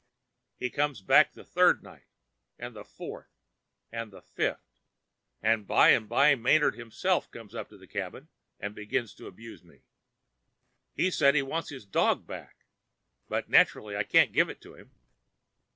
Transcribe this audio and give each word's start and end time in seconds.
He 0.57 0.71
comes 0.71 0.99
back 1.03 1.31
the 1.31 1.43
third 1.43 1.83
night, 1.83 2.07
the 2.57 2.83
fourth, 2.83 3.29
and 3.91 4.11
the 4.11 4.23
fifth, 4.23 4.65
and 5.43 5.67
by 5.67 5.89
and 5.89 6.09
by 6.09 6.33
Manard 6.33 6.73
himself 6.73 7.29
comes 7.29 7.53
up 7.53 7.69
to 7.69 7.77
the 7.77 7.85
cabin 7.85 8.27
and 8.59 8.73
begins 8.73 9.13
to 9.13 9.27
abuse 9.27 9.63
me. 9.63 9.83
He 10.95 11.11
says 11.11 11.35
he 11.35 11.43
wants 11.43 11.69
his 11.69 11.85
dog 11.85 12.25
back, 12.25 12.65
but 13.29 13.47
naturally 13.47 13.95
I 13.95 14.01
can't 14.01 14.33
give 14.33 14.49
it 14.49 14.59
to 14.61 14.73
him. 14.73 14.89